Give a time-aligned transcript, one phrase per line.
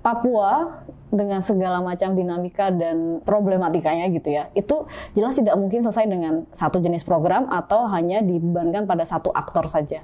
[0.00, 0.80] Papua
[1.12, 6.80] dengan segala macam dinamika dan problematikanya gitu ya, itu jelas tidak mungkin selesai dengan satu
[6.80, 10.02] jenis program atau hanya dibebankan pada satu aktor saja.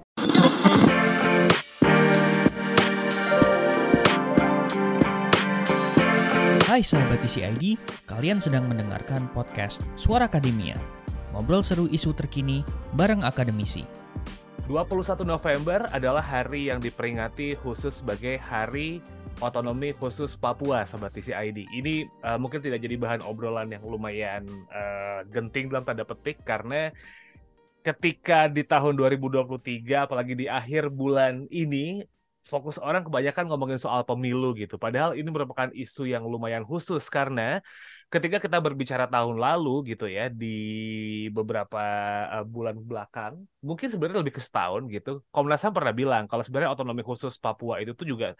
[6.70, 10.78] Hai sahabat TCID, kalian sedang mendengarkan podcast Suara Akademia.
[11.34, 12.62] Ngobrol seru isu terkini
[12.94, 13.82] bareng akademisi.
[14.70, 19.02] 21 November adalah hari yang diperingati khusus sebagai Hari
[19.38, 21.70] Otonomi Khusus Papua, Sobat TCID.
[21.70, 24.42] Ini uh, mungkin tidak jadi bahan obrolan yang lumayan
[24.74, 26.90] uh, genting dalam tanda petik karena
[27.86, 32.02] ketika di tahun 2023, apalagi di akhir bulan ini,
[32.42, 34.76] fokus orang kebanyakan ngomongin soal pemilu gitu.
[34.76, 37.62] Padahal ini merupakan isu yang lumayan khusus karena
[38.10, 41.78] ketika kita berbicara tahun lalu gitu ya di beberapa
[42.26, 46.74] uh, bulan belakang mungkin sebenarnya lebih ke setahun gitu Komnas HAM pernah bilang kalau sebenarnya
[46.74, 48.34] otonomi khusus Papua itu tuh juga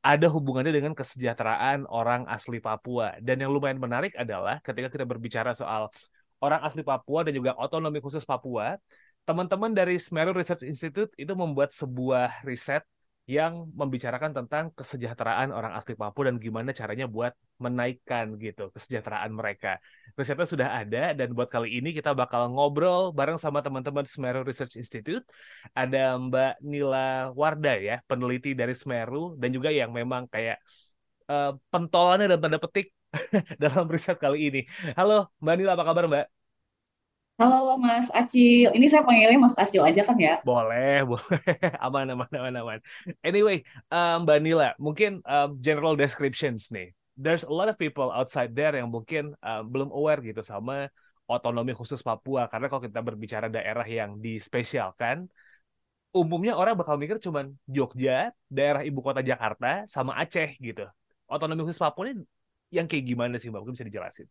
[0.00, 3.16] ada hubungannya dengan kesejahteraan orang asli Papua.
[3.20, 5.88] Dan yang lumayan menarik adalah ketika kita berbicara soal
[6.40, 8.76] orang asli Papua dan juga otonomi khusus Papua
[9.28, 12.82] teman-teman dari Semeru Research Institute itu membuat sebuah riset
[13.30, 17.30] yang membicarakan tentang kesejahteraan orang asli Papua dan gimana caranya buat
[17.62, 19.78] menaikkan gitu kesejahteraan mereka.
[20.18, 24.74] Risetnya sudah ada dan buat kali ini kita bakal ngobrol bareng sama teman-teman Semeru Research
[24.74, 25.22] Institute.
[25.78, 30.58] Ada Mbak Nila Warda ya, peneliti dari Semeru dan juga yang memang kayak
[31.30, 32.90] uh, pentolannya dan tanda petik
[33.62, 34.60] dalam riset kali ini.
[34.98, 36.39] Halo Mbak Nila, apa kabar Mbak?
[37.40, 40.44] Halo Mas Acil, ini saya panggilnya Mas Acil aja kan ya?
[40.44, 41.40] Boleh, boleh,
[41.80, 42.78] aman, aman, aman, aman.
[43.24, 46.92] Anyway, um, Mbak Nila, mungkin um, general descriptions nih.
[47.16, 50.92] There's a lot of people outside there yang mungkin um, belum aware gitu sama
[51.24, 52.44] otonomi khusus Papua.
[52.52, 55.24] Karena kalau kita berbicara daerah yang dispesialkan,
[56.12, 60.84] umumnya orang bakal mikir cuman Jogja, daerah ibu kota Jakarta, sama Aceh gitu.
[61.24, 62.20] Otonomi khusus Papua ini
[62.68, 63.64] yang kayak gimana sih Mbak?
[63.64, 64.28] Mungkin bisa dijelasin.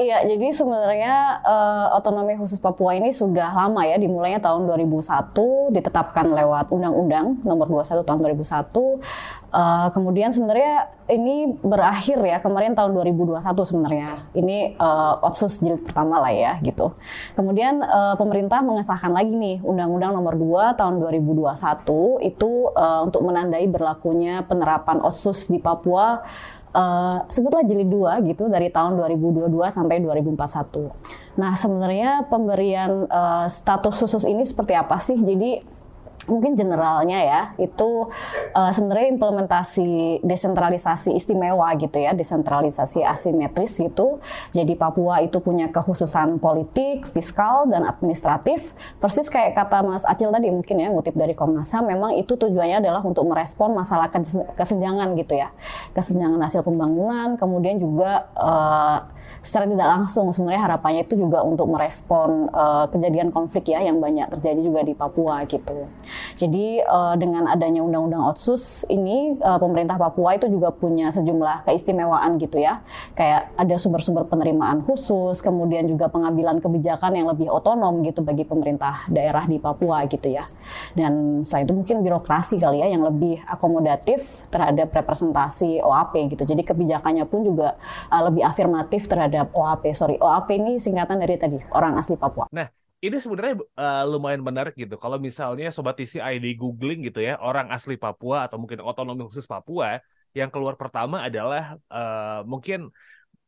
[0.00, 6.24] Iya, jadi sebenarnya uh, otonomi khusus Papua ini sudah lama ya, dimulainya tahun 2001, ditetapkan
[6.24, 8.40] lewat Undang-Undang Nomor 21 tahun 2001.
[8.80, 8.96] Uh,
[9.50, 14.24] eh, kemudian sebenarnya ini berakhir ya kemarin tahun 2021 sebenarnya.
[14.32, 16.96] Ini uh, otsus jilid pertama lah ya gitu.
[17.36, 20.34] Kemudian uh, pemerintah mengesahkan lagi nih Undang-Undang Nomor
[20.72, 26.24] 2 tahun 2021 itu uh, untuk menandai berlakunya penerapan otsus di Papua
[26.74, 31.38] uh, sebutlah jilid 2 gitu dari tahun 2022 sampai 2041.
[31.38, 35.18] Nah, sebenarnya pemberian uh, status khusus ini seperti apa sih?
[35.18, 35.79] Jadi
[36.30, 38.08] mungkin generalnya ya itu
[38.54, 44.22] uh, sebenarnya implementasi desentralisasi istimewa gitu ya desentralisasi asimetris gitu
[44.54, 48.72] jadi Papua itu punya kekhususan politik fiskal dan administratif.
[49.02, 52.82] Persis kayak kata Mas Acil tadi mungkin ya ngutip dari Komnas HAM memang itu tujuannya
[52.82, 54.12] adalah untuk merespon masalah
[54.54, 55.50] kesenjangan gitu ya.
[55.96, 59.04] Kesenjangan hasil pembangunan kemudian juga uh,
[59.40, 64.28] secara tidak langsung sebenarnya harapannya itu juga untuk merespon uh, kejadian konflik ya yang banyak
[64.36, 65.88] terjadi juga di Papua gitu
[66.34, 72.40] jadi uh, dengan adanya undang-undang otsus ini uh, pemerintah Papua itu juga punya sejumlah keistimewaan
[72.40, 72.80] gitu ya.
[73.12, 79.04] Kayak ada sumber-sumber penerimaan khusus, kemudian juga pengambilan kebijakan yang lebih otonom gitu bagi pemerintah
[79.10, 80.46] daerah di Papua gitu ya.
[80.96, 86.42] Dan selain itu mungkin birokrasi kali ya yang lebih akomodatif terhadap representasi OAP gitu.
[86.48, 87.76] Jadi kebijakannya pun juga
[88.08, 89.92] uh, lebih afirmatif terhadap OAP.
[89.92, 92.48] Sorry, OAP ini singkatan dari tadi orang asli Papua.
[92.50, 95.00] Nah, ini sebenarnya uh, lumayan menarik gitu.
[95.00, 99.48] Kalau misalnya sobat isi ID googling gitu ya, orang asli Papua atau mungkin otonomi khusus
[99.48, 99.96] Papua,
[100.36, 102.92] yang keluar pertama adalah uh, mungkin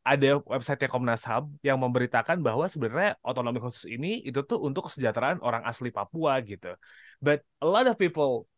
[0.03, 5.39] ada website Komnas HAM yang memberitakan bahwa sebenarnya otonomi khusus ini itu tuh untuk kesejahteraan
[5.45, 6.75] orang asli Papua gitu.
[7.23, 8.51] But a lot of people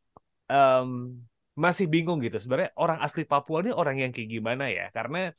[0.49, 1.21] um,
[1.53, 2.41] masih bingung gitu.
[2.41, 4.89] Sebenarnya orang asli Papua ini orang yang kayak gimana ya?
[4.95, 5.35] Karena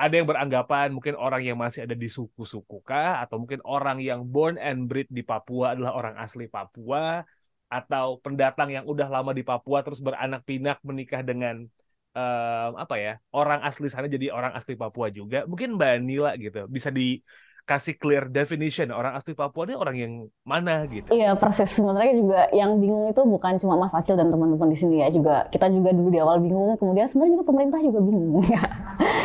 [0.00, 4.24] ada yang beranggapan mungkin orang yang masih ada di suku-suku kah atau mungkin orang yang
[4.24, 7.20] born and bred di Papua adalah orang asli Papua
[7.68, 11.68] atau pendatang yang udah lama di Papua terus beranak pinak menikah dengan
[12.16, 16.64] um, apa ya orang asli sana jadi orang asli Papua juga mungkin Mbak Nila gitu
[16.66, 17.20] bisa di
[17.68, 20.12] kasih clear definition orang asli Papua ini orang yang
[20.42, 21.06] mana gitu.
[21.14, 25.04] Iya persis sebenarnya juga yang bingung itu bukan cuma Mas Acil dan teman-teman di sini
[25.04, 28.62] ya juga kita juga dulu di awal bingung kemudian sebenarnya juga pemerintah juga bingung ya.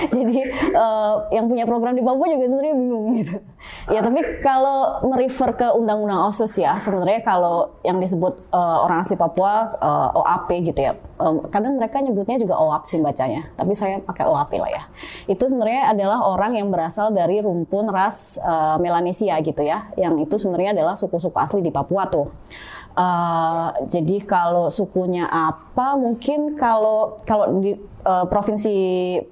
[0.16, 0.40] Jadi
[0.76, 3.36] uh, yang punya program di Papua juga sebenarnya bingung gitu.
[3.90, 9.18] Ya tapi kalau merefer ke undang-undang OSUS ya sebenarnya kalau yang disebut uh, orang asli
[9.18, 10.94] Papua uh, eh, OAP gitu ya.
[11.16, 14.84] Um, kadang mereka nyebutnya juga OAP sih bacanya, tapi saya pakai OAP lah ya.
[15.32, 20.36] Itu sebenarnya adalah orang yang berasal dari rumpun ras uh, Melanesia gitu ya, yang itu
[20.36, 22.28] sebenarnya adalah suku-suku asli di Papua tuh.
[22.96, 27.76] Uh, jadi kalau sukunya apa, mungkin kalau kalau di
[28.06, 28.72] uh, provinsi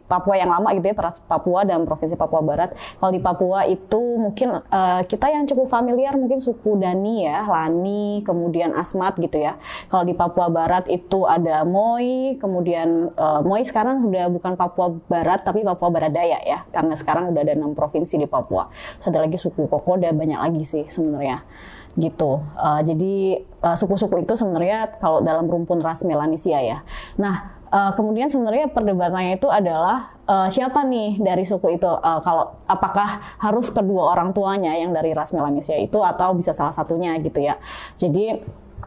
[0.10, 0.96] Papua yang lama gitu ya,
[1.30, 2.74] Papua dan provinsi Papua Barat.
[2.98, 8.25] Kalau di Papua itu mungkin uh, kita yang cukup familiar mungkin suku Dani ya, Lani,
[8.25, 9.56] kemudian Asmat gitu ya.
[9.88, 15.46] Kalau di Papua Barat itu ada Moi, kemudian uh, Moi sekarang udah bukan Papua Barat
[15.46, 18.68] tapi Papua Barat Daya ya, karena sekarang udah ada enam provinsi di Papua.
[18.98, 21.46] So, ada lagi suku Kokoda banyak lagi sih sebenarnya
[21.94, 22.42] gitu.
[22.58, 26.81] Uh, jadi uh, suku-suku itu sebenarnya kalau dalam rumpun ras Melanesia ya.
[27.22, 32.54] Nah, uh, kemudian sebenarnya perdebatannya itu adalah uh, siapa nih dari suku itu uh, kalau
[32.70, 37.42] apakah harus kedua orang tuanya yang dari ras Melanesia itu atau bisa salah satunya gitu
[37.42, 37.58] ya.
[37.98, 38.38] Jadi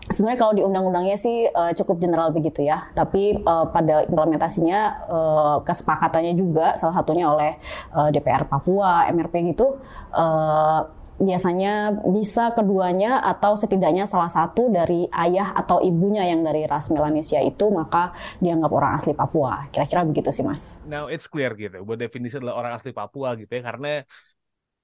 [0.07, 4.81] sebenarnya kalau di undang-undangnya sih uh, cukup general begitu ya, tapi uh, pada implementasinya
[5.11, 7.59] uh, kesepakatannya juga salah satunya oleh
[7.91, 9.83] uh, DPR Papua, MRP gitu.
[10.15, 10.87] Uh,
[11.17, 17.41] biasanya bisa keduanya atau setidaknya salah satu dari ayah atau ibunya yang dari ras Melanesia
[17.41, 19.69] itu maka dianggap orang asli Papua.
[19.73, 20.77] Kira-kira begitu sih Mas.
[20.85, 21.81] Now it's clear gitu.
[21.83, 24.05] Buat definisi adalah orang asli Papua gitu ya karena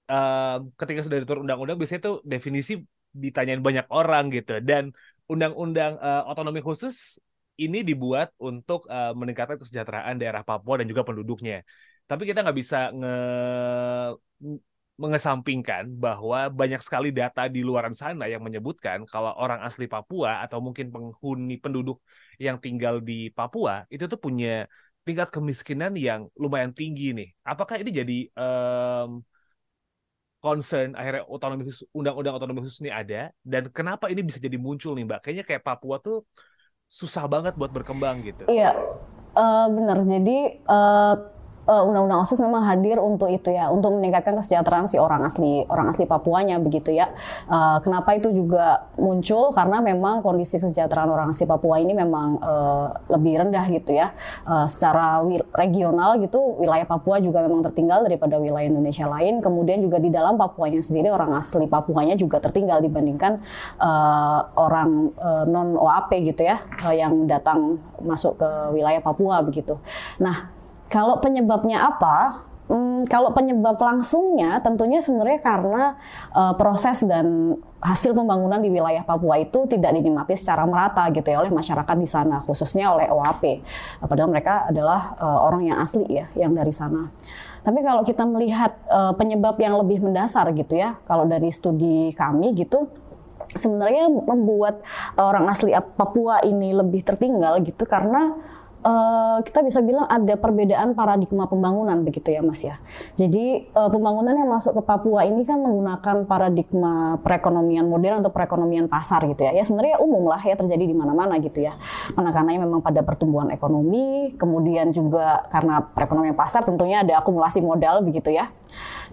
[0.08, 2.72] uh, ketika sudah diturun undang-undang biasanya itu definisi
[3.12, 4.96] ditanyain banyak orang gitu dan
[5.28, 7.20] undang-undang uh, otonomi khusus
[7.60, 11.60] ini dibuat untuk uh, meningkatkan kesejahteraan daerah Papua dan juga penduduknya.
[12.08, 13.16] Tapi kita nggak bisa nge
[15.02, 20.62] mengesampingkan bahwa banyak sekali data di luaran sana yang menyebutkan kalau orang asli Papua atau
[20.62, 21.98] mungkin penghuni penduduk
[22.38, 24.70] yang tinggal di Papua itu tuh punya
[25.02, 27.28] tingkat kemiskinan yang lumayan tinggi nih.
[27.42, 29.26] Apakah ini jadi um,
[30.38, 34.94] concern akhirnya otonomi khusus, undang-undang otonomi khusus ini ada dan kenapa ini bisa jadi muncul
[34.94, 35.20] nih Mbak?
[35.26, 36.22] Kayaknya kayak Papua tuh
[36.86, 38.46] susah banget buat berkembang gitu.
[38.46, 38.70] Iya,
[39.34, 39.98] uh, benar.
[40.06, 45.22] Jadi uh, uh, undang-undang OSIS memang hadir untuk itu ya, untuk meningkatkan kesejahteraan si orang
[45.26, 47.10] asli orang asli Papuanya begitu ya.
[47.46, 52.86] Uh, kenapa itu juga muncul karena memang kondisi kesejahteraan orang asli Papua ini memang uh,
[53.10, 54.14] lebih rendah gitu ya.
[54.46, 55.22] Uh, secara
[55.54, 59.38] regional gitu wilayah Papua juga memang tertinggal daripada wilayah Indonesia lain.
[59.42, 63.42] Kemudian juga di dalam Papuanya sendiri orang asli Papuanya juga tertinggal dibandingkan
[63.78, 69.78] uh, orang uh, non OAP gitu ya uh, yang datang masuk ke wilayah Papua begitu.
[70.18, 70.61] Nah,
[70.92, 72.44] kalau penyebabnya apa?
[72.68, 75.98] Hmm, kalau penyebab langsungnya tentunya sebenarnya karena
[76.30, 81.42] uh, proses dan hasil pembangunan di wilayah Papua itu tidak dinikmati secara merata gitu ya
[81.42, 83.64] oleh masyarakat di sana khususnya oleh OAP.
[84.04, 87.10] Padahal mereka adalah uh, orang yang asli ya yang dari sana.
[87.62, 92.54] Tapi kalau kita melihat uh, penyebab yang lebih mendasar gitu ya, kalau dari studi kami
[92.58, 92.90] gitu
[93.52, 94.80] sebenarnya membuat
[95.20, 98.32] orang asli Papua ini lebih tertinggal gitu karena
[98.82, 102.78] uh, kita bisa bilang ada perbedaan paradigma pembangunan begitu ya Mas ya.
[103.16, 108.86] Jadi uh, pembangunan yang masuk ke Papua ini kan menggunakan paradigma perekonomian modern atau perekonomian
[108.90, 109.54] pasar gitu ya.
[109.54, 111.78] Ya sebenarnya umum lah ya terjadi di mana-mana gitu ya.
[112.12, 118.34] Penekanannya memang pada pertumbuhan ekonomi, kemudian juga karena perekonomian pasar tentunya ada akumulasi modal begitu
[118.34, 118.50] ya.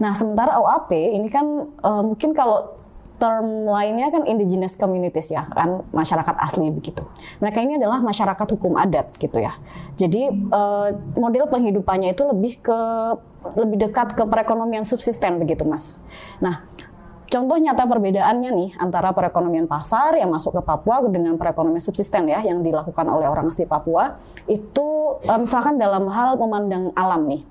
[0.00, 1.46] Nah sementara OAP ini kan
[1.84, 2.79] uh, mungkin kalau
[3.20, 7.04] term lainnya kan indigenous communities ya kan masyarakat asli begitu.
[7.44, 9.60] Mereka ini adalah masyarakat hukum adat gitu ya.
[10.00, 10.88] Jadi uh,
[11.20, 12.80] model penghidupannya itu lebih ke
[13.60, 16.00] lebih dekat ke perekonomian subsisten begitu mas.
[16.40, 16.64] Nah
[17.30, 22.42] Contoh nyata perbedaannya nih antara perekonomian pasar yang masuk ke Papua dengan perekonomian subsisten ya
[22.42, 24.18] yang dilakukan oleh orang asli Papua
[24.50, 27.46] itu eh, misalkan dalam hal memandang alam nih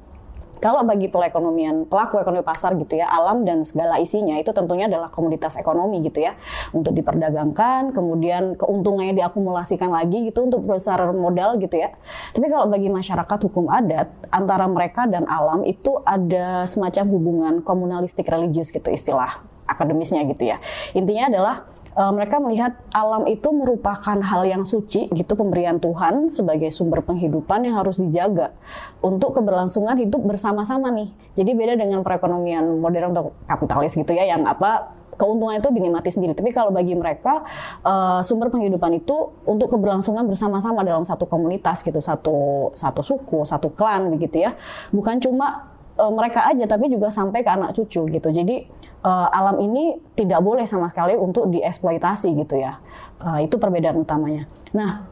[0.59, 5.11] kalau bagi perekonomian pelaku ekonomi pasar gitu ya, alam dan segala isinya itu tentunya adalah
[5.11, 6.35] komoditas ekonomi gitu ya,
[6.75, 11.95] untuk diperdagangkan, kemudian keuntungannya diakumulasikan lagi gitu untuk besar modal gitu ya.
[12.35, 18.27] Tapi kalau bagi masyarakat hukum adat antara mereka dan alam itu ada semacam hubungan komunalistik
[18.27, 20.57] religius gitu istilah akademisnya gitu ya.
[20.97, 21.55] Intinya adalah
[21.99, 27.67] uh, mereka melihat alam itu merupakan hal yang suci gitu pemberian Tuhan sebagai sumber penghidupan
[27.67, 28.55] yang harus dijaga
[29.03, 31.11] untuk keberlangsungan hidup bersama-sama nih.
[31.35, 36.31] Jadi beda dengan perekonomian modern atau kapitalis gitu ya yang apa keuntungan itu dinikmati sendiri.
[36.31, 37.43] Tapi kalau bagi mereka
[37.83, 43.75] uh, sumber penghidupan itu untuk keberlangsungan bersama-sama dalam satu komunitas gitu, satu satu suku, satu
[43.75, 44.55] klan begitu ya.
[44.95, 48.29] Bukan cuma uh, mereka aja tapi juga sampai ke anak cucu gitu.
[48.31, 48.63] Jadi
[49.03, 52.79] uh, alam ini tidak boleh sama sekali untuk dieksploitasi gitu ya.
[53.19, 54.47] Uh, itu perbedaan utamanya.
[54.71, 55.03] Nah,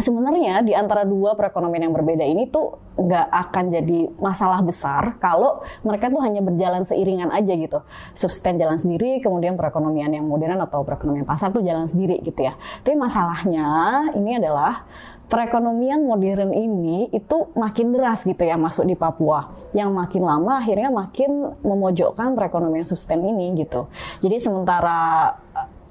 [0.00, 5.64] sebenarnya di antara dua perekonomian yang berbeda ini tuh nggak akan jadi masalah besar kalau
[5.80, 7.80] mereka tuh hanya berjalan seiringan aja gitu.
[8.12, 12.56] Subsisten jalan sendiri, kemudian perekonomian yang modern atau perekonomian pasar tuh jalan sendiri gitu ya.
[12.84, 13.68] Tapi masalahnya
[14.16, 14.84] ini adalah
[15.30, 19.54] perekonomian modern ini itu makin deras gitu ya masuk di Papua.
[19.70, 23.86] Yang makin lama akhirnya makin memojokkan perekonomian subsisten ini gitu.
[24.18, 25.30] Jadi sementara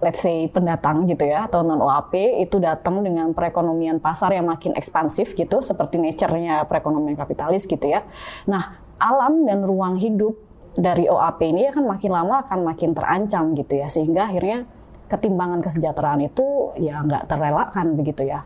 [0.04, 4.76] let's say pendatang gitu ya atau non OAP itu datang dengan perekonomian pasar yang makin
[4.76, 8.04] ekspansif gitu seperti nature-nya perekonomian kapitalis gitu ya.
[8.48, 10.36] Nah, alam dan ruang hidup
[10.76, 14.68] dari OAP ini akan makin lama akan makin terancam gitu ya sehingga akhirnya
[15.10, 18.44] ketimbangan kesejahteraan itu ya nggak terelakkan begitu ya.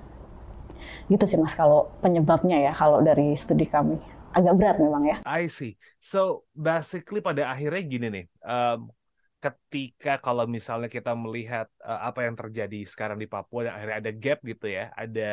[1.11, 3.99] Gitu sih Mas kalau penyebabnya ya kalau dari studi kami.
[4.33, 5.17] Agak berat memang ya.
[5.29, 5.77] I see.
[6.01, 8.89] So basically pada akhirnya gini nih, um,
[9.37, 14.11] ketika kalau misalnya kita melihat uh, apa yang terjadi sekarang di Papua dan akhirnya ada
[14.15, 15.31] gap gitu ya, ada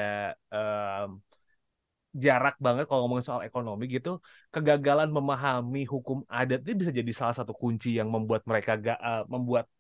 [0.53, 1.23] um,
[2.11, 4.19] jarak banget kalau ngomongin soal ekonomi gitu,
[4.51, 9.23] kegagalan memahami hukum adat ini bisa jadi salah satu kunci yang membuat mereka ga, uh,
[9.31, 9.71] membuat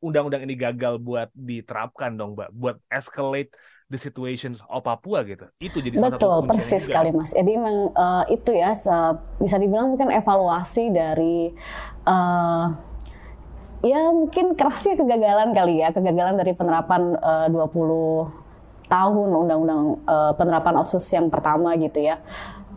[0.00, 3.50] undang-undang ini gagal buat diterapkan dong, Mbak, buat escalate
[3.90, 5.50] the situations of Papua gitu.
[5.58, 7.34] Itu jadi salah Betul, satu persis sekali Mas.
[7.34, 8.78] Jadi memang uh, itu ya
[9.42, 11.50] bisa dibilang mungkin evaluasi dari
[12.06, 12.70] uh,
[13.82, 20.32] ya mungkin kerasnya kegagalan kali ya, kegagalan dari penerapan eh, uh, 20 tahun undang-undang uh,
[20.38, 22.22] penerapan otsus yang pertama gitu ya.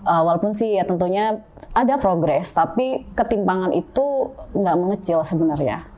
[0.03, 1.39] Uh, walaupun sih ya tentunya
[1.71, 5.92] ada progres, tapi ketimpangan itu nggak mengecil sebenarnya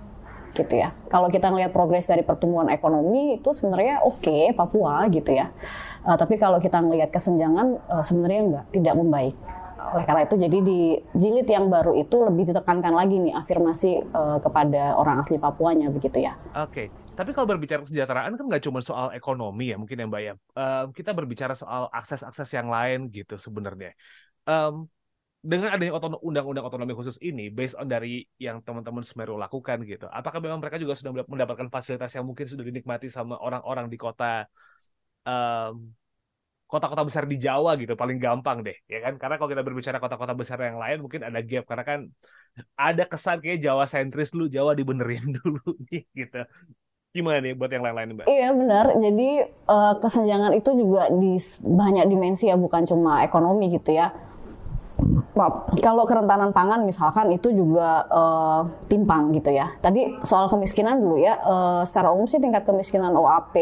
[0.55, 0.95] gitu ya.
[1.11, 5.51] Kalau kita ngelihat progres dari pertumbuhan ekonomi itu sebenarnya oke okay, Papua gitu ya.
[6.07, 9.35] Uh, tapi kalau kita ngelihat kesenjangan uh, sebenarnya nggak tidak membaik
[9.85, 10.79] oleh karena itu jadi di
[11.13, 16.25] jilid yang baru itu lebih ditekankan lagi nih afirmasi uh, kepada orang asli Papuanya begitu
[16.25, 16.33] ya.
[16.57, 16.71] Oke.
[16.73, 16.87] Okay.
[17.15, 20.33] Tapi kalau berbicara kesejahteraan kan nggak cuma soal ekonomi ya mungkin ya Mbak ya.
[20.51, 23.95] Uh, kita berbicara soal akses-akses yang lain gitu sebenarnya.
[24.43, 24.91] Um,
[25.45, 30.41] dengan adanya undang-undang otonomi khusus ini, based on dari yang teman-teman Semeru lakukan gitu, apakah
[30.41, 34.49] memang mereka juga sudah mendapatkan fasilitas yang mungkin sudah dinikmati sama orang-orang di kota
[35.21, 35.93] um,
[36.65, 39.21] kota-kota besar di Jawa gitu paling gampang deh ya kan?
[39.21, 41.99] Karena kalau kita berbicara kota-kota besar yang lain mungkin ada gap karena kan
[42.73, 46.41] ada kesan kayak Jawa sentris dulu Jawa dibenerin dulu nih gitu.
[47.15, 48.25] Gimana nih buat yang lain-lain mbak?
[48.27, 48.85] Iya benar.
[48.97, 49.29] Jadi
[49.69, 54.09] uh, kesenjangan itu juga di banyak dimensi ya bukan cuma ekonomi gitu ya
[55.83, 59.75] kalau kerentanan pangan misalkan itu juga uh, timpang gitu ya.
[59.83, 63.55] Tadi soal kemiskinan dulu ya, uh, secara umum sih tingkat kemiskinan OAP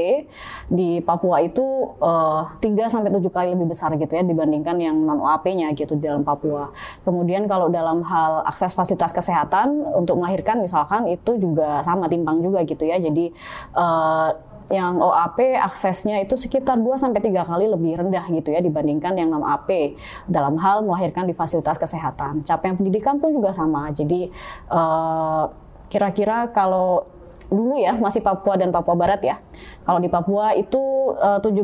[0.69, 5.17] di Papua itu uh, 3 sampai 7 kali lebih besar gitu ya dibandingkan yang non
[5.25, 6.69] OAP-nya gitu di dalam Papua.
[7.01, 12.61] Kemudian kalau dalam hal akses fasilitas kesehatan untuk melahirkan misalkan itu juga sama timpang juga
[12.69, 13.01] gitu ya.
[13.01, 13.33] Jadi
[13.73, 19.17] uh, yang OAP aksesnya itu sekitar 2 sampai 3 kali lebih rendah gitu ya dibandingkan
[19.17, 22.47] yang non AP dalam hal melahirkan di fasilitas kesehatan.
[22.47, 23.91] Capaian pendidikan pun juga sama.
[23.91, 24.31] Jadi
[25.89, 27.07] kira kira-kira kalau
[27.53, 29.37] dulu ya masih Papua dan Papua Barat ya.
[29.85, 31.63] Kalau di Papua itu uh, 70%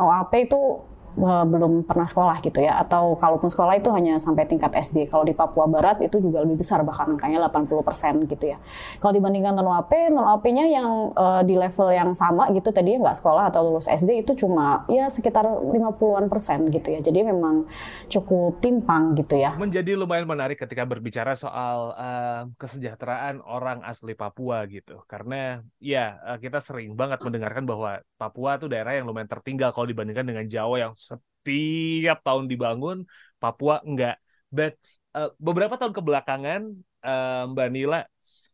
[0.00, 4.70] OAP itu uh, belum pernah sekolah gitu ya atau kalaupun sekolah itu hanya sampai tingkat
[4.76, 5.08] SD.
[5.08, 8.60] Kalau di Papua Barat itu juga lebih besar bahkan angkanya 80% gitu ya.
[9.00, 13.16] Kalau dibandingkan non AP, non AP-nya yang uh, di level yang sama gitu tadi nggak
[13.16, 17.00] sekolah atau lulus SD itu cuma ya sekitar 50-an persen gitu ya.
[17.00, 17.64] Jadi memang
[18.12, 19.56] cukup timpang gitu ya.
[19.56, 25.00] Menjadi lumayan menarik ketika berbicara soal uh, kesejahteraan orang asli Papua gitu.
[25.08, 30.26] Karena ya kita sering banget mendengarkan bahwa Papua itu daerah yang lumayan tertinggal kalau dibandingkan
[30.28, 33.06] dengan Jawa yang setiap tahun dibangun,
[33.38, 34.18] Papua enggak.
[34.50, 34.74] But
[35.14, 36.60] uh, beberapa tahun kebelakangan,
[37.06, 38.00] uh, Mbak Nila,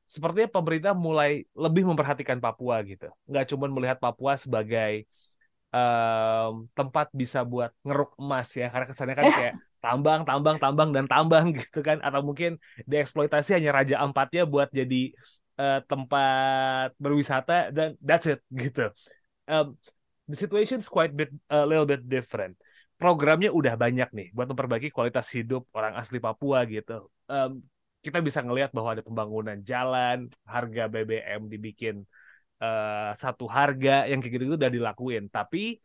[0.04, 3.08] sepertinya pemerintah mulai lebih memperhatikan Papua gitu.
[3.24, 5.08] Nggak cuma melihat Papua sebagai
[5.72, 9.54] um, tempat bisa buat ngeruk emas ya, karena kesannya kan kayak
[9.84, 15.10] tambang, tambang, tambang dan tambang gitu kan, atau mungkin dieksploitasi hanya Raja Ampatnya buat jadi
[15.58, 18.92] uh, tempat berwisata dan that's it gitu.
[19.48, 19.74] Um,
[20.32, 22.56] the situation is quite bit a little bit different.
[22.96, 27.12] Programnya udah banyak nih buat memperbaiki kualitas hidup orang asli Papua gitu.
[27.28, 27.60] Um,
[28.00, 32.08] kita bisa ngelihat bahwa ada pembangunan jalan, harga BBM dibikin
[32.64, 35.28] uh, satu harga yang kayak gitu-gitu udah dilakuin.
[35.28, 35.76] Tapi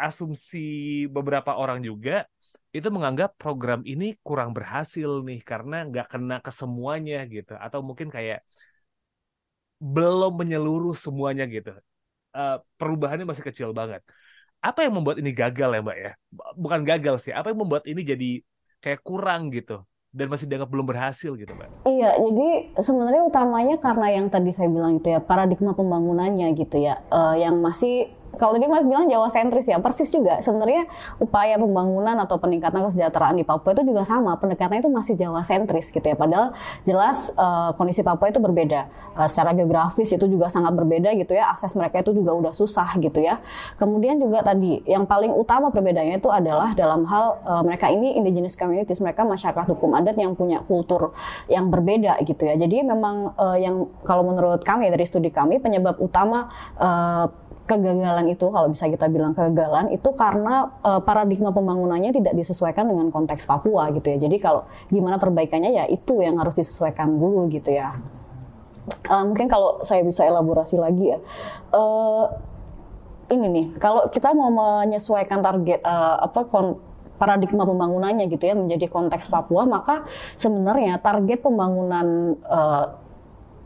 [0.00, 2.24] asumsi beberapa orang juga
[2.72, 8.08] itu menganggap program ini kurang berhasil nih karena nggak kena ke semuanya gitu atau mungkin
[8.08, 8.40] kayak
[9.78, 11.76] belum menyeluruh semuanya gitu
[12.34, 14.00] uh, perubahannya masih kecil banget.
[14.58, 16.12] Apa yang membuat ini gagal ya Mbak ya?
[16.58, 18.30] Bukan gagal sih, apa yang membuat ini jadi
[18.82, 21.86] kayak kurang gitu dan masih dianggap belum berhasil gitu Mbak?
[21.86, 22.48] Iya, jadi
[22.80, 27.60] sebenarnya utamanya karena yang tadi saya bilang itu ya paradigma pembangunannya gitu ya, uh, yang
[27.62, 30.38] masih kalau tadi Mas bilang Jawa sentris ya, persis juga.
[30.38, 30.86] Sebenarnya
[31.18, 35.90] upaya pembangunan atau peningkatan kesejahteraan di Papua itu juga sama, pendekatannya itu masih Jawa sentris
[35.90, 36.14] gitu ya.
[36.14, 36.54] Padahal
[36.86, 38.86] jelas uh, kondisi Papua itu berbeda.
[39.18, 41.50] Uh, secara geografis itu juga sangat berbeda gitu ya.
[41.50, 43.42] Akses mereka itu juga udah susah gitu ya.
[43.76, 48.54] Kemudian juga tadi yang paling utama perbedaannya itu adalah dalam hal uh, mereka ini indigenous
[48.54, 51.10] communities, mereka masyarakat hukum adat yang punya kultur
[51.50, 52.54] yang berbeda gitu ya.
[52.54, 57.26] Jadi memang uh, yang kalau menurut kami dari studi kami penyebab utama uh,
[57.68, 63.12] kegagalan itu kalau bisa kita bilang kegagalan itu karena uh, paradigma pembangunannya tidak disesuaikan dengan
[63.12, 64.16] konteks Papua gitu ya.
[64.16, 68.00] Jadi kalau gimana perbaikannya ya itu yang harus disesuaikan dulu gitu ya.
[69.04, 71.20] Uh, mungkin kalau saya bisa elaborasi lagi ya.
[71.76, 72.24] Uh,
[73.28, 76.80] ini nih, kalau kita mau menyesuaikan target uh, apa kon
[77.20, 80.08] paradigma pembangunannya gitu ya menjadi konteks Papua, maka
[80.40, 82.96] sebenarnya target pembangunan uh,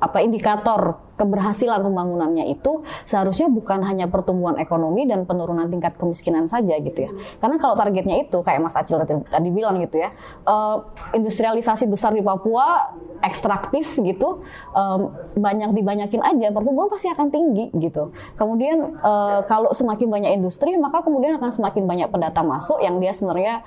[0.02, 6.74] apa indikator keberhasilan pembangunannya itu seharusnya bukan hanya pertumbuhan ekonomi dan penurunan tingkat kemiskinan saja
[6.82, 7.10] gitu ya.
[7.38, 10.10] Karena kalau targetnya itu kayak Mas Acil tadi bilang gitu ya,
[10.50, 10.82] uh,
[11.14, 12.90] industrialisasi besar di Papua
[13.22, 14.42] ekstraktif gitu
[14.74, 18.10] um, banyak dibanyakin aja pertumbuhan pasti akan tinggi gitu.
[18.34, 23.14] Kemudian uh, kalau semakin banyak industri maka kemudian akan semakin banyak pendatang masuk yang dia
[23.14, 23.62] sebenarnya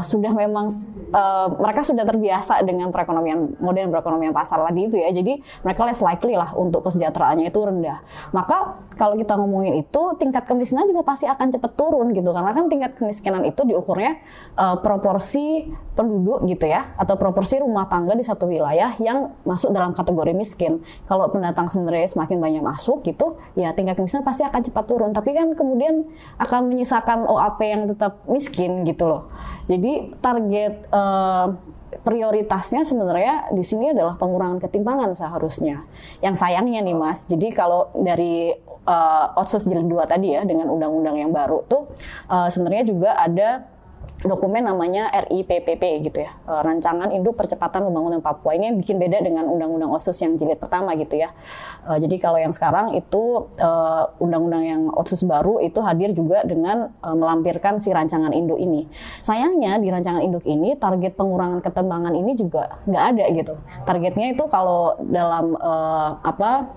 [0.00, 0.72] sudah memang
[1.60, 5.12] mereka sudah terbiasa dengan perekonomian modern perekonomian pasar tadi itu ya.
[5.12, 8.00] Jadi mereka less likely lah untuk kesejahteraannya itu rendah.
[8.32, 12.68] Maka kalau kita ngomongin itu tingkat kemiskinan juga pasti akan cepat turun gitu karena kan
[12.68, 14.20] tingkat kemiskinan itu diukurnya
[14.56, 19.96] uh, proporsi penduduk gitu ya atau proporsi rumah tangga di satu wilayah yang masuk dalam
[19.96, 20.80] kategori miskin.
[21.08, 25.10] Kalau pendatang sebenarnya semakin banyak masuk gitu, ya tingkat kemiskinan pasti akan cepat turun.
[25.12, 26.08] Tapi kan kemudian
[26.40, 29.32] akan menyisakan OAP yang tetap miskin gitu loh.
[29.70, 31.54] Jadi target uh,
[32.00, 35.84] prioritasnya sebenarnya di sini adalah pengurangan ketimpangan seharusnya.
[36.24, 38.52] Yang sayangnya nih Mas, jadi kalau dari
[38.86, 41.90] uh, Otsus Jilid 2 tadi ya dengan undang-undang yang baru tuh
[42.32, 43.68] uh, sebenarnya juga ada
[44.20, 48.52] dokumen namanya RIPPP gitu ya, eh, Rancangan Induk Percepatan Pembangunan Papua.
[48.52, 51.32] Ini yang bikin beda dengan Undang-Undang OSUS yang jilid pertama gitu ya.
[51.88, 56.92] Eh, jadi kalau yang sekarang itu eh, Undang-Undang yang OSUS baru itu hadir juga dengan
[57.00, 58.84] melampirkan si rancangan induk ini.
[59.24, 63.54] Sayangnya di rancangan induk ini target pengurangan ketimpangan ini juga nggak ada gitu.
[63.88, 65.56] Targetnya itu kalau dalam
[66.20, 66.68] apa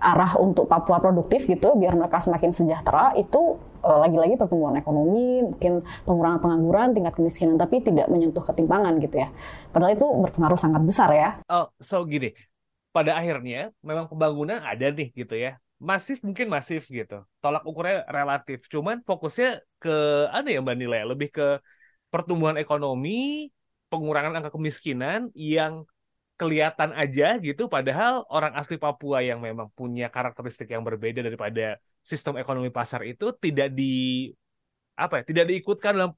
[0.00, 6.40] arah untuk Papua produktif gitu biar mereka semakin sejahtera itu lagi-lagi pertumbuhan ekonomi, mungkin pengurangan
[6.44, 9.28] pengangguran, tingkat kemiskinan tapi tidak menyentuh ketimpangan gitu ya.
[9.72, 11.30] Padahal itu berpengaruh sangat besar ya.
[11.48, 12.36] Oh, so gini.
[12.90, 15.56] Pada akhirnya memang pembangunan ada nih gitu ya.
[15.80, 17.24] Masif mungkin masif gitu.
[17.40, 18.68] Tolak ukurnya relatif.
[18.68, 21.46] Cuman fokusnya ke ada ya Mbak Nila ya, lebih ke
[22.12, 23.48] pertumbuhan ekonomi,
[23.88, 25.86] pengurangan angka kemiskinan yang
[26.40, 32.40] kelihatan aja gitu padahal orang asli Papua yang memang punya karakteristik yang berbeda daripada sistem
[32.40, 34.28] ekonomi pasar itu tidak di
[34.96, 36.12] apa ya tidak diikutkan dalam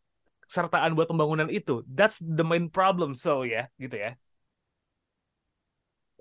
[0.47, 1.81] sertaan buat pembangunan itu.
[1.89, 4.13] That's the main problem so ya gitu ya.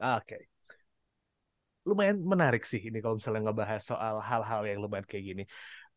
[0.02, 0.26] Oke.
[0.26, 0.42] Okay.
[1.82, 5.44] lumayan menarik sih ini kalau misalnya ngebahas soal hal-hal yang lumayan kayak gini.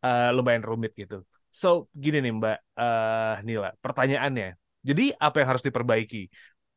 [0.01, 1.25] Uh, lumayan rumit gitu.
[1.53, 4.57] So gini nih Mbak uh, Nila pertanyaannya.
[4.85, 6.29] Jadi apa yang harus diperbaiki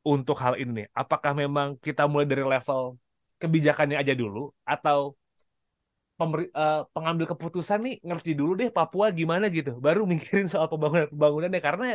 [0.08, 0.88] untuk hal ini?
[0.95, 2.95] Apakah memang kita mulai dari level
[3.39, 5.15] kebijakannya aja dulu atau
[6.19, 11.08] pemberi, uh, pengambil keputusan nih ngerti dulu deh Papua gimana gitu, baru mikirin soal pembangunan
[11.13, 11.86] pembangunannya karena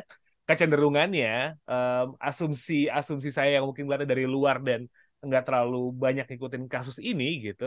[0.48, 1.30] kecenderungannya
[1.72, 4.80] um, asumsi asumsi saya yang mungkin melihat dari luar dan
[5.26, 7.64] nggak terlalu banyak ngikutin kasus ini gitu,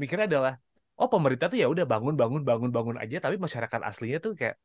[0.00, 0.52] mikirnya adalah
[1.00, 3.16] oh pemerintah tuh ya udah bangun bangun bangun bangun aja.
[3.24, 4.56] Tapi masyarakat aslinya tuh kayak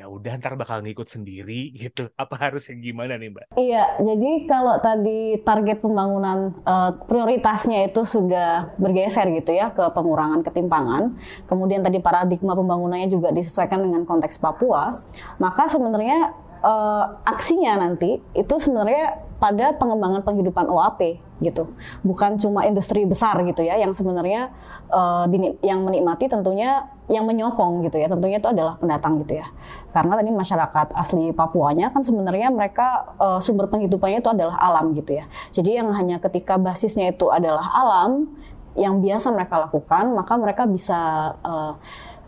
[0.00, 2.08] ya udah ntar bakal ngikut sendiri gitu.
[2.16, 3.46] Apa harusnya gimana nih Mbak?
[3.60, 10.40] Iya, jadi kalau tadi target pembangunan uh, prioritasnya itu sudah bergeser gitu ya ke pengurangan
[10.40, 14.96] ketimpangan, kemudian tadi paradigma pembangunannya juga disesuaikan dengan konteks Papua,
[15.36, 16.32] maka sebenarnya
[16.64, 21.72] uh, aksinya nanti itu sebenarnya pada pengembangan penghidupan OAP gitu,
[22.04, 24.52] bukan cuma industri besar gitu ya, yang sebenarnya
[24.92, 25.24] uh,
[25.64, 29.46] yang menikmati tentunya yang menyokong gitu ya, tentunya itu adalah pendatang gitu ya,
[29.90, 35.18] karena tadi masyarakat asli Papuanya kan sebenarnya mereka uh, sumber penghidupannya itu adalah alam gitu
[35.18, 38.30] ya, jadi yang hanya ketika basisnya itu adalah alam
[38.78, 41.74] yang biasa mereka lakukan, maka mereka bisa uh,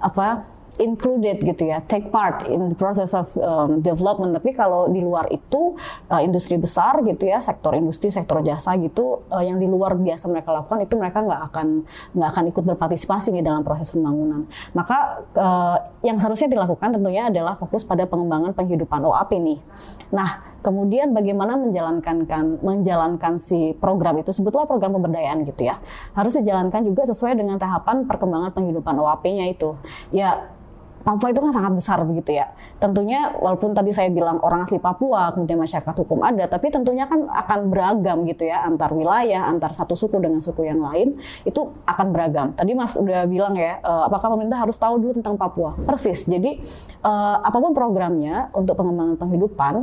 [0.03, 0.43] apa
[0.81, 4.33] included gitu ya, take part in the process of um, development.
[4.41, 5.77] Tapi kalau di luar itu
[6.09, 10.33] uh, industri besar gitu ya, sektor industri, sektor jasa gitu, uh, yang di luar biasa
[10.33, 11.67] mereka lakukan itu mereka nggak akan
[12.17, 14.49] nggak akan ikut berpartisipasi nih dalam proses pembangunan.
[14.73, 19.59] Maka uh, yang seharusnya dilakukan tentunya adalah fokus pada pengembangan penghidupan OAP nih.
[20.13, 25.83] Nah, Kemudian bagaimana menjalankan kan menjalankan si program itu sebetulnya program pemberdayaan gitu ya.
[26.15, 29.75] Harus dijalankan juga sesuai dengan tahapan perkembangan penghidupan OAP-nya itu.
[30.15, 30.55] Ya
[31.03, 32.51] Papua itu kan sangat besar begitu ya.
[32.79, 37.27] Tentunya walaupun tadi saya bilang orang asli Papua, kemudian masyarakat hukum ada, tapi tentunya kan
[37.27, 42.07] akan beragam gitu ya antar wilayah, antar satu suku dengan suku yang lain itu akan
[42.15, 42.47] beragam.
[42.55, 45.75] Tadi Mas udah bilang ya, uh, apakah pemerintah harus tahu dulu tentang Papua?
[45.77, 46.25] Persis.
[46.25, 46.63] Jadi
[47.03, 49.75] uh, apa pun programnya untuk pengembangan penghidupan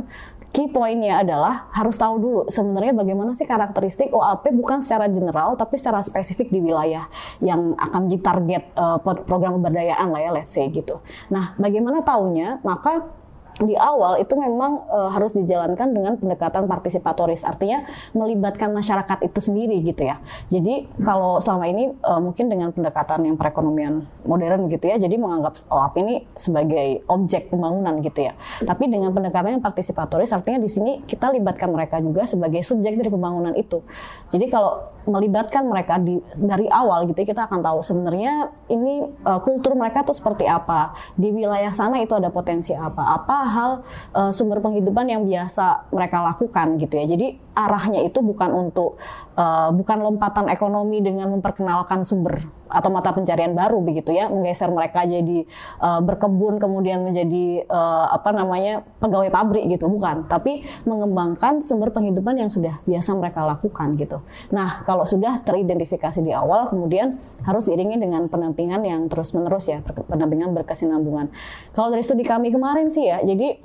[0.50, 5.78] key pointnya adalah harus tahu dulu sebenarnya bagaimana sih karakteristik OAP bukan secara general tapi
[5.78, 7.06] secara spesifik di wilayah
[7.38, 10.98] yang akan ditarget uh, program pemberdayaan lah ya let's say gitu.
[11.30, 12.58] Nah, bagaimana taunya?
[12.66, 13.19] Maka
[13.60, 17.44] di awal itu memang e, harus dijalankan dengan pendekatan partisipatoris.
[17.44, 17.84] Artinya
[18.16, 20.16] melibatkan masyarakat itu sendiri gitu ya.
[20.48, 25.60] Jadi kalau selama ini e, mungkin dengan pendekatan yang perekonomian modern gitu ya jadi menganggap
[25.68, 28.32] OAP ini sebagai objek pembangunan gitu ya.
[28.64, 33.12] Tapi dengan pendekatan yang partisipatoris artinya di sini kita libatkan mereka juga sebagai subjek dari
[33.12, 33.84] pembangunan itu.
[34.32, 39.40] Jadi kalau melibatkan mereka di dari awal gitu ya, kita akan tahu sebenarnya ini uh,
[39.40, 40.92] kultur mereka tuh seperti apa.
[41.16, 43.82] Di wilayah sana itu ada potensi apa apa hal
[44.14, 47.04] uh, sumber penghidupan yang biasa mereka lakukan gitu ya.
[47.10, 47.26] Jadi
[47.66, 48.96] arahnya itu bukan untuk
[49.36, 55.02] uh, bukan lompatan ekonomi dengan memperkenalkan sumber atau mata pencarian baru begitu ya menggeser mereka
[55.02, 55.42] jadi
[55.82, 60.30] uh, berkebun kemudian menjadi uh, apa namanya pegawai pabrik gitu bukan.
[60.30, 64.22] Tapi mengembangkan sumber penghidupan yang sudah biasa mereka lakukan gitu.
[64.54, 69.82] Nah kalau sudah teridentifikasi di awal kemudian harus diiringi dengan pendampingan yang terus menerus ya
[69.82, 71.34] pendampingan berkesinambungan.
[71.74, 73.58] Kalau dari studi kami kemarin sih ya jadi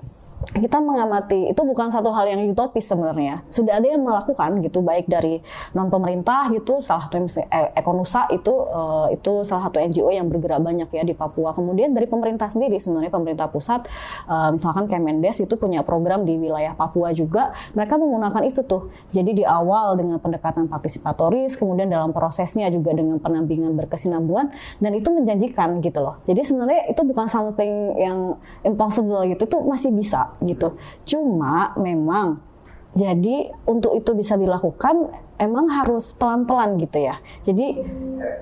[0.56, 3.44] kita mengamati itu bukan satu hal yang utopis sebenarnya.
[3.52, 5.44] Sudah ada yang melakukan gitu baik dari
[5.76, 10.64] non pemerintah gitu salah satu eh, Ekonusa itu uh, itu salah satu NGO yang bergerak
[10.64, 11.52] banyak ya di Papua.
[11.52, 13.84] Kemudian dari pemerintah sendiri sebenarnya pemerintah pusat
[14.32, 17.52] uh, misalkan Kemendes itu punya program di wilayah Papua juga.
[17.76, 18.96] Mereka menggunakan itu tuh.
[19.12, 25.10] Jadi di awal dengan pendekatan partisipatoris, kemudian dalam prosesnya juga dengan pendampingan berkesinambungan dan itu
[25.12, 26.24] menjanjikan gitu loh.
[26.24, 29.44] Jadi sebenarnya itu bukan something yang impossible gitu.
[29.44, 30.78] Itu masih bisa gitu.
[31.04, 32.40] Cuma memang
[32.96, 37.20] jadi untuk itu bisa dilakukan emang harus pelan-pelan gitu ya.
[37.44, 37.84] Jadi